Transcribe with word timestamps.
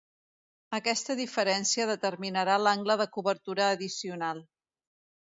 Aquesta 0.77 1.15
diferència 1.19 1.87
determinarà 1.91 2.55
l'angle 2.63 2.97
de 3.03 3.07
cobertura 3.19 3.69
addicional. 3.75 4.43